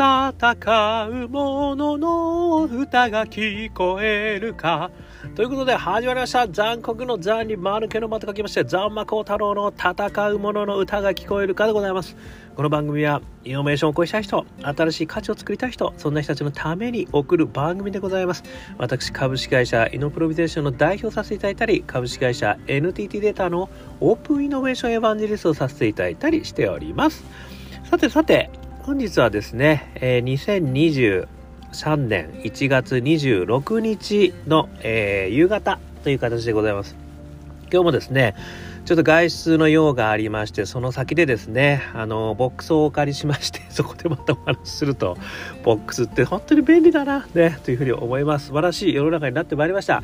[0.00, 4.90] 戦う者の歌が聞こえるか。
[5.34, 6.48] ということで始まりました。
[6.48, 12.16] 残酷の残に丸けのまと書きまして、残魔高太郎の戦う者の歌が聞こえるかでございます。
[12.56, 18.42] この番組はイノベーションを起こしたい人、新しい価値を作りたい人、そんな人たちのために送る番組でございます。
[18.78, 23.68] 私、株式会社イノプロビゼーションの代表させていただいたり、株式会社 NTT データの
[24.00, 27.22] オープンイノベーションエヴァンジェリストをさせていただいたりしております。
[27.84, 28.48] さてさて、
[28.90, 31.28] 本日はですね、えー、
[31.70, 36.96] 2023年1月26日の、えー、夕方という形でございます。
[37.72, 38.34] 今日もですね、
[38.86, 45.16] ちょっと外出の用がありまして、その先でですね、あの、ボックスをお借りしまして、 そこでまたお話しすると、
[45.62, 48.46] ボックスって本当に便利だな、ね、というふうに思います。
[48.46, 50.02] 素晴らしい世の中になってまいりました。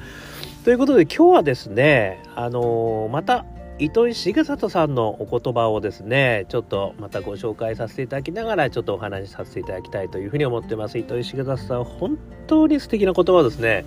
[0.64, 3.44] ということで今日はですね、あのまた
[3.78, 10.96] 糸井重里さんのお言葉をですねちょっとまたご紹介させていただきながらちょっとお話しさせていただきたいというふうに思ってます。
[10.96, 13.84] 糸井重里さん本当に素敵な言葉ですね。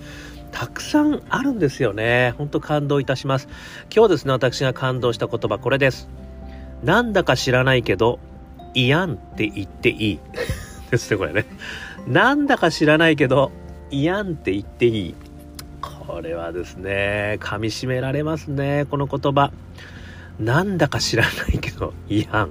[0.52, 2.34] たくさんあるんですよね。
[2.38, 3.48] 本当感動いたします。
[3.94, 6.08] 今日ですね私が感動した言葉これです。
[6.84, 8.20] なんだか知らないけど
[8.74, 10.20] いやんって言っていい。
[10.92, 11.46] ですねこれね。
[12.06, 13.50] なんだか知らないけど
[13.90, 15.14] いやんって言っていい。
[16.10, 19.52] これはですね、噛み締められますね、この言葉。
[20.40, 22.50] なんだか知らないけど、違反。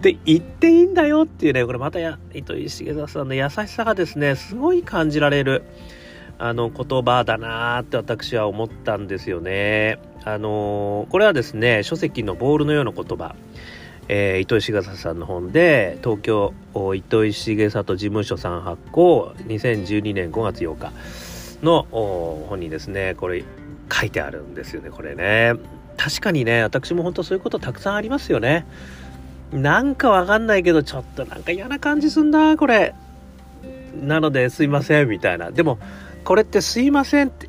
[0.00, 5.62] で、言っていいんだよっていうね、これまたや、糸井重里さんの優しさがですね、すごい感じられる、
[6.38, 9.98] あの、言葉だなーって私は思ったんですよね。
[10.24, 13.36] あのー、これはですね、書籍のボールのような言葉。
[14.08, 16.54] えー、糸井重里さんの本で東京
[16.94, 20.92] 糸井重里事務所さん発行2012年5月8日
[21.62, 21.86] の
[22.48, 23.44] 本にですねこれ
[23.92, 25.54] 書いてあるんですよねこれね。
[25.96, 28.66] 確かにね私も本当そういうことたくさんありますよね。
[29.52, 32.94] なんかわかんないけどちょっとなんか嫌な感じすんだこれ。
[34.02, 35.50] なのですいませんみたいな。
[35.50, 35.78] でも
[36.24, 37.48] これってすいませんって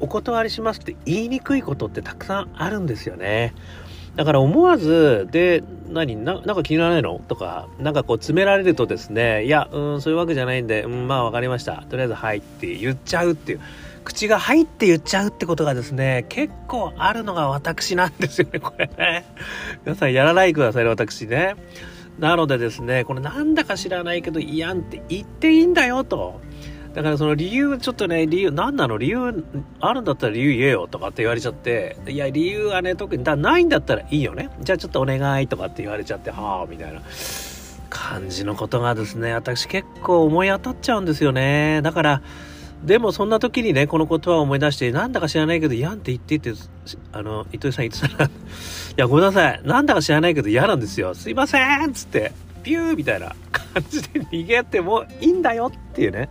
[0.00, 3.54] お断りしますって言いにくいことってたくさんあるんですよね。
[4.18, 7.20] だから思わず、で、何な、なんか気にならないの？
[7.28, 11.84] とか、なんかこう詰められるとですね、いや、うん、そういうわけじゃないんで、うん、まあわかりました。
[11.88, 13.60] とりあえず、はいって言っちゃうっていう。
[14.02, 19.24] 口が入って言っちゃうってことがですね、結構あるのが私なんですよね、これね。
[19.86, 21.54] 皆さんやらないでくださいね、私ね。
[22.18, 26.40] なのでですね、これなんだか知らないけど、いやんって言っていいんだよと。
[26.98, 28.98] だからその理由、ちょっとね、理由、何なの？
[28.98, 29.44] 理由、
[29.78, 34.50] あるんだったら理由言えよとかって言われちゃって、いや、理由はね、特に、だないんだったらいいよね。
[34.60, 37.00] じゃあちょっとお願いとかって言われちゃって、はあ、みたいな
[37.88, 41.82] 感じのことがですね、私結構思い当たっちゃうんですよね。
[41.82, 42.22] だから、
[42.84, 46.52] でもそんな時にね、この言葉を思い出して、なんだか知らないけど嫌って言ってって、
[47.12, 48.30] あの、糸井さん言ってたら、い
[48.96, 49.60] や、ごめんなさい。
[49.62, 51.14] なんだか知らないけど嫌なんですよ。
[51.14, 52.32] すいませんっつって、
[52.64, 56.28] ピューみたいな感じで逃げてもいいんだよっていうね。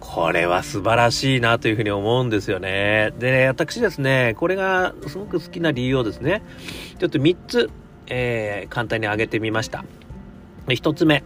[0.00, 3.12] これは素晴らしいなというふうに思うんですよね。
[3.18, 6.42] で、私ですね、これがすごく好きな理由をですね、
[6.98, 7.70] ちょっと3つ、
[8.06, 9.84] えー、簡単に挙げてみました。
[10.66, 11.24] 1つ目、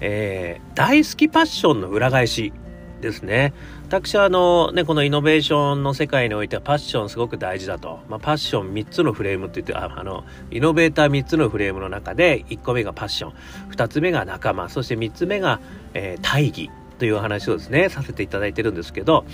[0.00, 2.52] えー、大好きパッションの裏返し
[3.00, 3.52] ですね。
[3.86, 8.00] 私はあのね、このイノベーションの世界においてはパッションすごく大事だと。
[8.08, 13.32] まあ、パッション3つのフレームって言って、ああの、イノベーター3つのフレームの中で1個目がパッション、
[13.70, 15.60] 2つ目が仲間、そして3つ目が、
[15.92, 16.70] えー、大義
[17.02, 19.24] という話をですね、させていただいてるんですけど、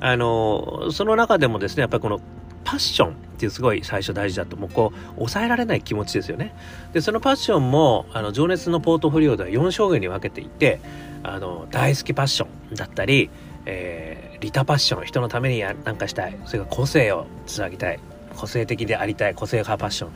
[0.00, 2.20] あの、その中でもですね、やっぱりこの
[2.62, 6.54] パッションっていうすごい最初大事だと、もうこう、抑えられない気持ちですよね。
[6.92, 10.78] で、そのパッションも、あの、情熱のポートフォリオでは4証言に分けていて、
[11.22, 13.30] あの、大好きパッションだったり、
[13.64, 16.36] えー、リタパッション、人のために何かしたい。
[16.44, 17.98] それから個性をつなぎたい。
[18.36, 20.10] 個性的でありたい、個性派パッション。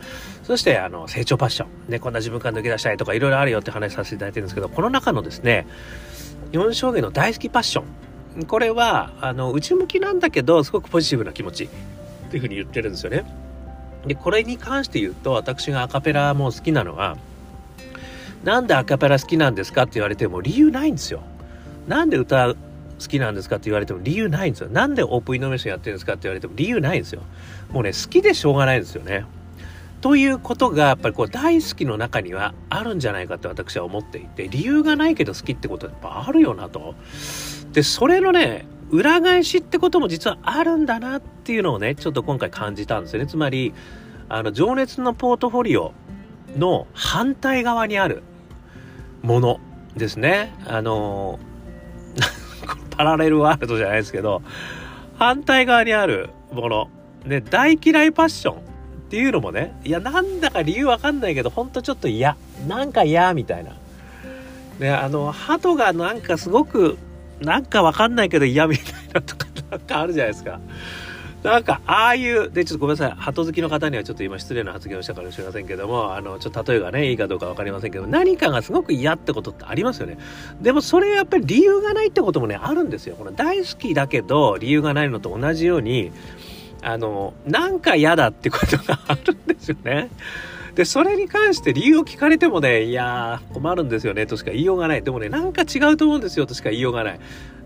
[0.45, 1.91] そして、あの、成長パッション。
[1.91, 5.67] ね、こんな自分から抜け出したいとか、いろいろあるよって話させていただいてるんですけど、この中のですね、
[6.53, 7.83] 4証言の大好きパッショ
[8.39, 8.45] ン。
[8.45, 11.65] これは、あの、内向きなんだけど、すごくポジティブな気持ち。
[11.65, 11.69] っ
[12.31, 13.25] ていうふうに言ってるんですよね。
[14.07, 17.17] で、これに関して言うと、私がアカペラも好きなのは、
[18.45, 21.23] なんでアカペラ好きなんですかって言われても理由ないんですよ。
[21.87, 22.55] なんで歌好
[23.09, 24.69] きなんですかって言われても理由ないんですよ。
[24.69, 27.23] なんでオープンイノベーションやってるんですかって言われても理由ないんですよ。
[27.71, 29.25] もうね、好きでしょうがないんですよね。
[30.01, 36.95] ということがやっぱりこう大好きの中にはあるんじゃないかと私は思っていて理由がないけど好きってことはやっぱあるよなと。
[37.73, 43.27] でそれのね裏返しってことも実はあるんだなっていうのをねちょっと今回感じたんですよね。
[43.27, 43.75] つまり
[44.29, 45.93] あの情熱のポートフォリオ
[46.57, 48.23] の反対側にある
[49.23, 49.61] もの
[49.97, 50.55] ですね。
[50.67, 51.39] あの
[52.97, 54.43] パラレルワールドじゃないですけど
[55.19, 56.91] 反対側にあるもの。
[57.27, 58.70] で大嫌いパッション。
[59.11, 62.37] っていうのもね、いや、なんだか理由わかんないけど、ほんとちょっと嫌。
[62.69, 63.73] なんか嫌みたいな。
[64.79, 66.97] ね、あの、鳩がなんかすごく、
[67.41, 70.61] なんかわかんないけど嫌みたいなとか、 なんかあるじゃないですか。
[71.43, 73.15] なんか、ああいう、で、ちょっとごめんなさい。
[73.17, 80.19] 鳩好きの方にはちょっと今失礼な発言をしたかもしれませんけども、あの、ちょっと例えがね、いいかどうかわかりませんけど、何かがすごく嫌ってことってありますよね。
[80.63, 83.17] でもそれやっぱり理由がないってこともね、あるんですよ。
[83.17, 86.13] この大好きだけど、理由がないのと同じように、
[86.83, 90.11] あの、なんか嫌だってことがあるんですよね。
[90.75, 95.03] で、それに関して理由を聞かれてもね、いやー、困るんですよね、としか言いようがない。
[95.03, 97.21] でもね、なんか違うと思うんですよ、としか言いようがない。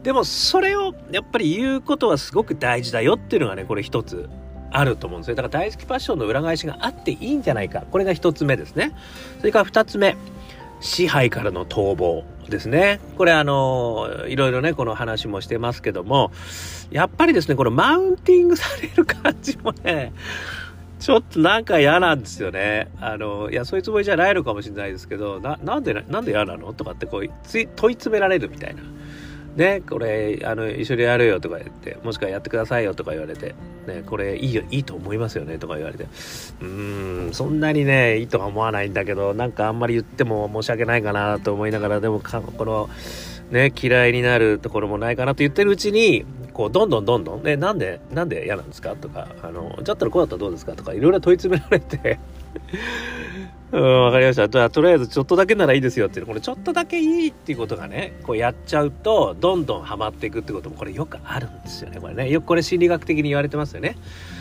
[0.04, 4.28] でもそれをやっぱり言うことはすごく大事だよっていうのがねこれ一つ
[4.70, 8.92] あると思うんですよだから大好きパッションの裏返しがあっていいんじゃないかこれが一つ目ですね
[9.38, 10.16] それから二つ目
[10.84, 13.00] 支配からの逃亡ですね。
[13.16, 16.30] これあの、いろいろね、この話もしてますけども、
[16.90, 20.12] やっぱりですね、このマウンティングされる感じもね、
[21.00, 22.88] ちょっとなんか嫌なんですよね。
[23.00, 26.74] あの、いや、そういうつもりじゃないのかもしれないですけど、な、なんで、なんで嫌なの？
[26.74, 27.30] とかってこう、
[27.76, 28.82] 問い詰められるみたいな。
[29.56, 33.54] ね、これ、あの、一緒にやるよとか言って、もしくはやってくださいよとか言われて、
[33.86, 42.90] ね、これいいよ、いいと思いますよねとか言われて、うーん、そんなにね、いいとは思わないんだけど、なんかあんまり言っても申し訳ないかなと思いながら、でもか、この、
[43.50, 48.96] ね、嫌いになるところもないかなと言ってるうちに、こう、どんどんどんどん、ね、なんで、なんで嫌なんですか？
[48.96, 50.72] とか、あの、じゃったらこうだったらどうですか？
[50.72, 52.18] とか、いろいろ問い詰められて
[53.74, 54.70] うん、わかりました。
[54.70, 61.98] とりあえずちょっとだけならいいですよっていう、これちょっとだけいいっていうことがね、こうやっちゃうと、どんどんハマっていくってことも、これよくあるんですよね。
[62.00, 62.30] これね。
[62.30, 63.96] よくこれ心理学的に言われてますよね。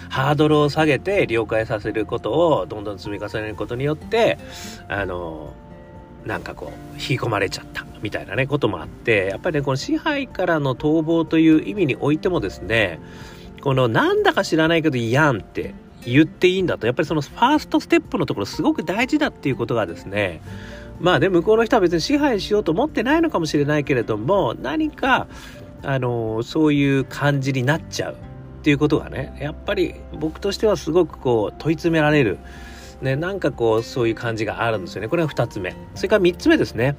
[0.09, 4.37] ハードルを下げて了解させることをどんどん積み重ねることによって、
[4.87, 5.55] あの、
[6.25, 12.99] なんかこう、引き込まれちゃったみたいなね、こともあって、やっぱりね、この支配からの逃亡という意味においてもですね、
[13.61, 15.73] このなんだか知らないけど嫌んって
[16.05, 20.41] 言っていいんだと、やっぱりそのファーストステップのところすごく大事だっていうことがですね、
[20.99, 25.27] まあね、向こうの人は別に支配しようと思ってないのかもしれないけれども、何か、
[25.81, 28.15] あの、そういう感じになっちゃうっ
[28.63, 32.37] ていうことがね、やっぱり僕としてはすごくこう問い詰められる。
[33.01, 35.09] ね、なんかこう、そういう感じがあるんですよね。
[35.09, 35.75] これが2つ目。
[35.95, 36.95] それから3つ目ですね。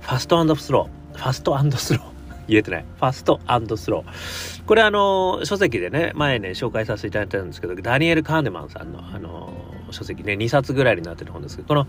[0.00, 1.18] ファストスロー。
[1.18, 2.11] ファストスロー。
[2.48, 2.84] 言えてない。
[2.96, 3.40] ファスト
[3.76, 4.64] スロー。
[4.64, 9.52] これあの、書籍でね、前ね、紹介させていただいたんですけど、ダニエル・カーネマンさんのあの、
[9.90, 11.86] 書籍ね、2冊ぐらいになってる本ですけど、この、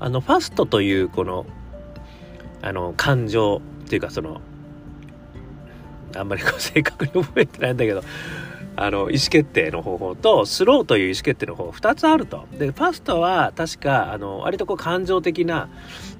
[0.00, 1.46] あの、ファストというこの、
[2.62, 4.40] あの、感情っていうかその、
[6.16, 8.02] あんまりこう正確に覚えてないんだけど、
[8.80, 12.46] あの、意思決定の方法と、スローという意思決定の方法、2つあると。
[12.56, 15.68] で、ファストは確か、あの、割とこう感情的な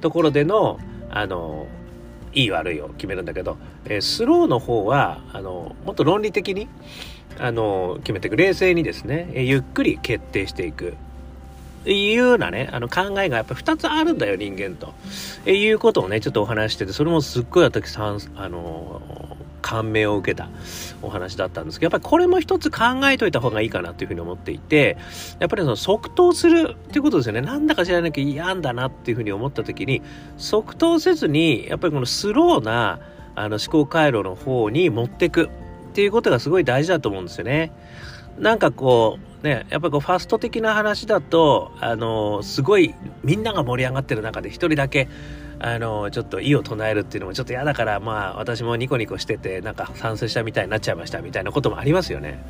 [0.00, 0.78] ところでの、
[1.08, 1.68] あの、
[2.38, 6.68] いい悪いを決めるんだけど、えー、スローの方はあのもっと論理的に
[7.38, 10.96] あの決めていく冷静にですね、えー、ゆっくり決定していく
[11.86, 14.92] いうようなね、あの考えがやっぱ2つあるんだよ、人間と。
[15.46, 18.18] えいうことをね、ちょっとお話してて、それもすっごい私、あ
[18.48, 19.00] の
[19.62, 20.48] 感銘を受けた
[21.02, 24.96] お話だったんですけど、やっぱりこれも一つ考えといた方がいいかなというふうに思っていて、
[25.38, 27.40] やっぱりその即答するっていうことですよね。
[27.40, 30.02] なんだか知らなきゃ嫌んだなっていうふうに思った時に、
[30.36, 33.00] 即答せずに、やっぱりこのスローな
[33.34, 35.48] あの思考回路の方に持っていくっ
[35.92, 37.72] ていうことがすごい大事だと思うんですよね。
[38.38, 45.08] なんかこう、ね、やっぱりこうファスト的な話だと、あの、すごいみんなが盛り上がってる中で一人だけ、
[45.60, 52.44] あの、ちょっと意を唱えるっていうのもちょっと嫌だから、まあ私もニコニコしてて、なんか賛成したみたいになっちゃいましたみたいなこともありますよね。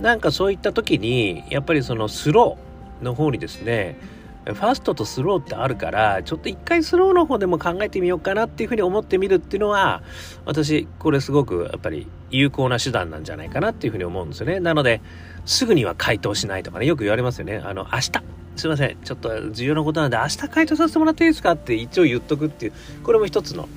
[0.00, 3.98] なんかそういった時に、やっぱりそのスローの方にですね、
[4.44, 10.02] ファーストとスローってあるから、ちょっと一回スローの方でも考えてみようかなっていうふうに思ってみるっていうのは、
[10.44, 14.60] 私、これすごくやっぱり有効な手段なんじゃないかなっていうふうに思うんですよね。
[14.60, 15.00] なので、
[15.46, 17.60] すぐには回答しないとかね、よく言われますよね。
[17.64, 18.12] あの、明日、
[18.56, 22.72] すいません、ちょっと重要なことなんで、明日回答させてもらっていいですかって一応言っとくっていう、
[23.02, 23.68] これも一つの、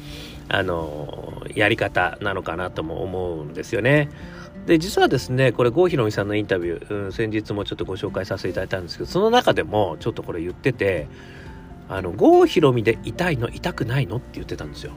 [0.48, 4.10] あの、やり方なのかなとも思うんですよね。
[4.66, 11.08] で、実はですね、これ、郷ひろみさんのインタビュー、うん、先日もちょっとご紹介させていただいたんですけど、その中でも、ちょっとこれ言ってて、
[11.90, 14.94] あの、郷ひろみで痛いの、痛くないのって言ってたんですよ。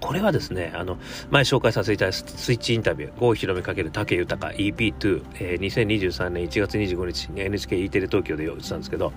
[0.00, 0.98] これはですね、あの、
[1.30, 9.12] 前紹介させていただいたスイッチインタビュー、郷ひろみ×竹豊 EP2、えー、2023年1月25日に NHKE テレ東京で用意したんですけど、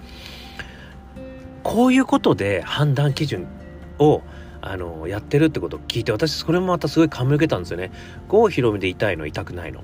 [1.63, 3.47] こういうことで判断基準
[3.97, 4.21] を
[4.61, 7.91] あのやってるってことを聞いて私それもまたすごい感銘受けたんですよね。
[8.29, 9.81] 郷ひろみで痛いの痛くないの。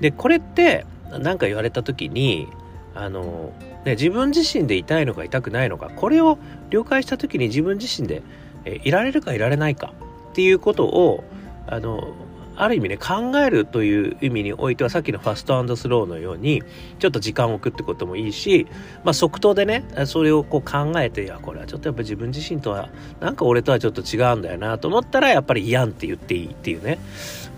[0.00, 2.48] でこれって何か言われた時に
[2.94, 3.52] あの、
[3.84, 6.38] ね、自分自身で痛いのか痛くないのかこれを
[6.70, 8.22] 了解した時に自分自身で
[8.68, 9.92] えいられるかいられないか
[10.30, 11.24] っていうことを
[11.66, 12.14] あの
[12.60, 16.62] ある意味ね、考えるという意味においては、さっきのファストスローのように、
[16.98, 18.66] ちょっと時間を置くってこともいいし、
[19.04, 22.88] まあ、即答でね、それをこう考えて、いや、これはちょっとやっぱ自分自身とは、
[23.20, 26.98] なんか俺とはちょっと違うんだよなと思ったら、やっぱり嫌んって言っていいっていうね。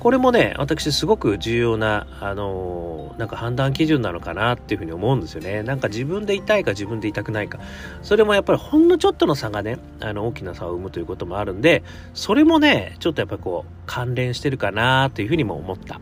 [0.00, 5.62] これもね、私すごく重要な、あのー、なんか判断基準なのかなっていうふうに思うんですよね。
[5.62, 7.58] なんか自分で痛いか自分で痛くないか。
[8.00, 11.82] それもやっぱりほんのちょっとの差がね、あの、大きな差を生むということもあるんで、
[12.14, 16.00] それもね、ちょっとやっぱこう、関連してるかなというふうにも思った。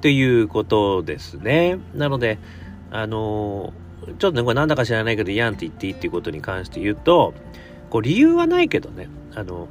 [0.00, 1.78] ということですね。
[1.94, 2.38] なので、
[2.90, 7.34] あのー、ちょっとね、これなんだか知らないけど、やんって言っていいっていうことに関して言うと、
[7.88, 9.68] こう、理由はないけどね、あの、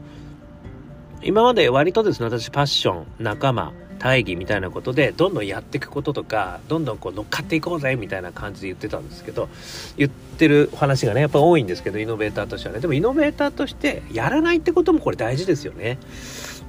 [1.21, 9.47] 今まで割とですね、私パッション、仲間、大義みたいなことでどんどんやっていくこととかどんどんこう乗っかっていこうぜみたいな感じで言ってたんですけど
[9.95, 15.99] 言ってる話がねやっぱ多いんですけどイノベーターとしてはねでもイノベーターとしてやらないってこともこれ大事ですよね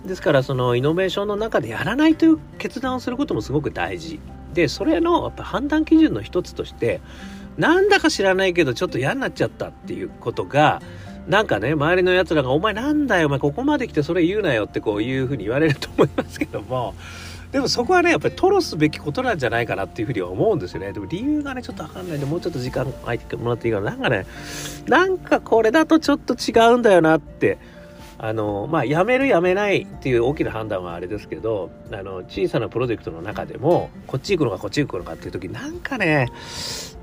[0.04, 4.20] ですからそのイノベーションの中でやらないという決断をすることもすごく大事
[4.52, 7.00] でそれのやっぱ判断基準の一つとして
[7.56, 10.82] なんだか知らないけどちょっと嫌になっちゃったっていうことが
[11.28, 16.94] なんかね、周りの奴らが、お前なんだよ、お前ここまで来てそれ言うなよってこういうふうに言われると思いますけども、
[17.52, 20.92] でもそこはね、やっぱり吐露すべきことなんじゃないかなっていうふうには思うんですよね。
[20.92, 23.90] でも理由がね、ちょっとわかんないんで、もうちょっと時間空いてもらっていいかな。
[23.90, 24.26] なんかね、
[24.88, 27.58] なんかこれだとちょっと違うんだよなって、
[28.22, 36.28] あの、まあ、辞める辞めないっていう大きな判断はあれですけど、あの、小さなプロジェクトの中でも、こっち行くのかこっち行くのかっていう時、なんかね、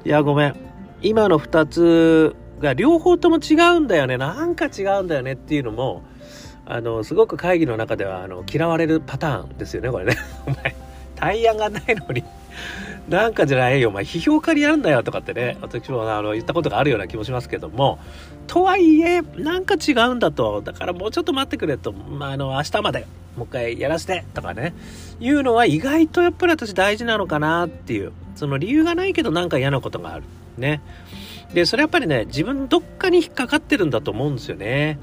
[0.06, 0.56] いや、ごめん。
[1.02, 4.18] 今の2つが両方とも違うんだよね。
[4.18, 6.04] なんか違うんだよねっていうのも
[6.66, 10.18] あのすごく会議の中ではあの嫌われるパターンですよねこれね。
[10.46, 10.76] お前
[11.16, 12.24] 対案がないのに。
[13.10, 18.00] なんかじゃないよお前批評家にやるんだよとかってね私もあの言ったことがあるような気もしますけども
[18.48, 24.74] とはいえなんか違うんだとだからもうちょっと待ってくれと、まあ、あの明日までもう一回やらせてとかね
[25.20, 30.24] いうのは意外とやっぱり私大事なのかなっていうその理由がないけどなんか嫌なことがある
[30.58, 30.82] ね
[31.54, 35.00] で、それやっぱりね、自分どっかに引っかかってるんだと思うんですよね。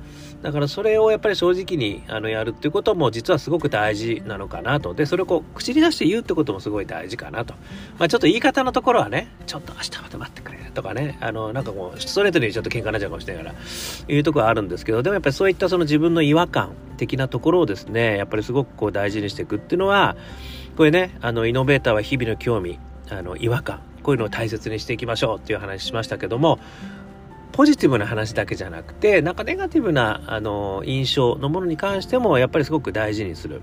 [0.46, 4.94] だからそれをやっぱり正直にあのやるっていうことも実はすごく大事なのかなと。
[4.94, 7.54] で、それをこう口に出して言うってこともすごい大事かなと。
[7.98, 13.56] まあちょっと言い方のところはね、ちょっと明日まで待ってくれとかね、あの、なんかもうストレートにちょっと喧嘩になっちゃうかもしれないから、
[14.14, 20.14] いうところはあるんですけど、でもやっぱりそういったその自分の違和感的なところをですね、やっぱりすごくこう大事にしていくっていうのは、
[20.76, 22.78] これね、あの、イノベーターは日々の興味、
[23.10, 26.60] あの、違和感、こういうのを大切にしていきましょうっていう話しましたけども、
[27.56, 33.62] ポジティブな話だけじゃなくて、なんかネガティブな、あの、印象のものに関しても、やっぱりすごく大事にする。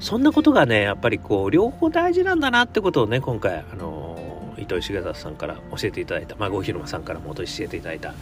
[0.00, 4.18] そんなことがね、やっぱりこう、両方大事なんだなってことをね、今回、あの、
[4.58, 8.12] 糸井重里さんから教えていただいた、まあ、郷広間さんからも教えていただいた、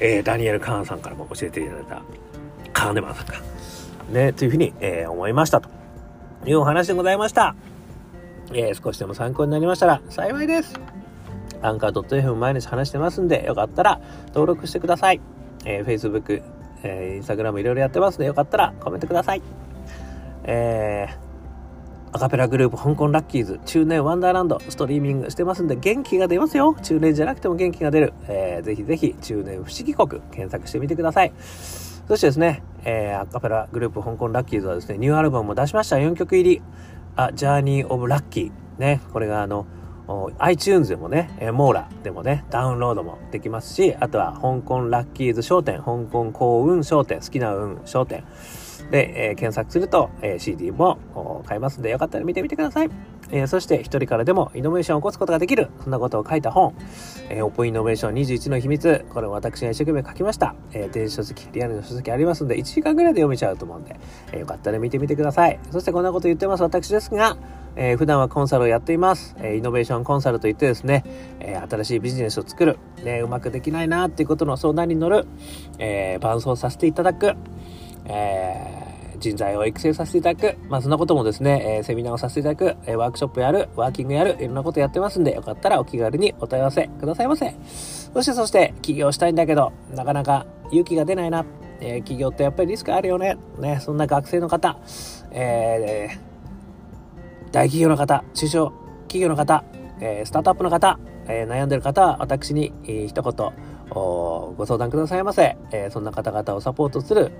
[0.00, 2.02] えー、ダニエル・カーンさんからも教えていただいた、
[2.74, 3.40] カーネマンさんか。
[4.10, 5.70] ね、というふうに、えー、思いましたと
[6.44, 7.54] いうお話でございました。
[8.52, 11.01] えー、少しでも参考になりましたら幸いです。
[11.62, 15.20] アンカー .fm 毎日話してますんで、よかったら登録してください。
[15.64, 16.42] えー、Facebook、
[16.82, 19.42] えー、Instagram いろいろやってますんで、よかったらコメントください。
[20.44, 26.76] えー、アカペラグループ香港ラッキーズ中年ワンダーランドストリーミングしてますんで元気が出ますよ。
[26.82, 31.32] 中年じゃなくても元気が出る、えー、ぜひぜひ中年不思議国検索してみてください。
[32.08, 35.96] そしてですね、えー、アカペラグループ香港ラッキーズはですねニューアルバムも出しました。
[35.96, 36.62] 4曲入り。
[37.14, 39.66] あジャーニーオブラッキーねこれがあの
[40.38, 48.24] iTunes でもね、えモーラでもね、ダウンロードもできますし、あとは香港ラッキーズ商店、香港幸運商店、好きな運商店。
[48.90, 50.98] で、え、検索すると、え、CD も
[51.46, 52.90] 買えますんで、よかったら見てみてください。
[53.30, 56.74] え、そして一人からでもイノベーションを起こすことができる、そんなことを書いた本、
[57.30, 60.54] えー、オープンイノベーション21の秘密、これを私が一生懸命書きました。
[60.72, 63.96] え、電子書籍、リアルの書籍ありますんで、1時間ぐらいで読めちゃうと思うんで、
[64.32, 65.58] えー、よかったら見てみてください。
[65.70, 67.38] そしてこんなこと言ってます私ですが、
[67.74, 69.34] えー、普段はコンサルをやっています。
[69.38, 71.04] えー、イノベーションコンサルといってですね、
[71.40, 75.26] えー、新しいビジネスを作る、ね、うまくできないなっていうことの相談に乗る、
[75.78, 77.34] え伴走させていただく、
[78.06, 78.82] え
[79.22, 87.54] 人材を育成させていただく、まあそんなこともですね、えー、セミナーをさせていただく、えー、ワークショップやる、ワーキングやる、いろんなことやってますんで、よかったらお気軽にお問い合わせくださいませ。
[88.12, 91.46] そしてそして、起業したいんだけど、なかなか勇気が出ないな。
[91.80, 93.36] えー、起業ってやっぱりリスクあるよね。
[93.58, 94.78] ね、そんな学生の方、
[95.30, 98.72] えー、大企業の方、中小
[99.08, 99.64] 企業の方、
[100.00, 103.52] えー、スタートアップの方、えー、悩んでる方は私に、えー、一言
[103.94, 105.56] ご相談くださいませ。
[105.70, 107.32] えー、そんな方々をサポートする、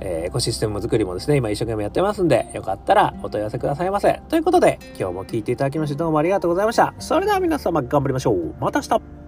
[0.00, 4.20] えー、エコシステム作りもですね、今一生懸命やってますんで、よかったらお問い合わせくださいませ。
[4.28, 6.94] ということで、今日も聴いていただきましてどうもありがとうございました。
[6.98, 8.54] それでは皆様頑張りましょう。
[8.60, 9.19] また明日